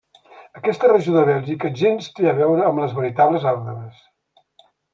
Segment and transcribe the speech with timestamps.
[0.59, 4.05] Aquesta regió de Bèlgica gens té a veure amb les veritables Ardenes.